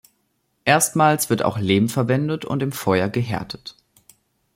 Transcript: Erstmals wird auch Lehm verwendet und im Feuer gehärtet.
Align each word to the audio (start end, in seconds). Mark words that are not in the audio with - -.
Erstmals 0.65 1.29
wird 1.29 1.43
auch 1.43 1.59
Lehm 1.59 1.87
verwendet 1.87 2.43
und 2.43 2.63
im 2.63 2.71
Feuer 2.71 3.07
gehärtet. 3.07 3.75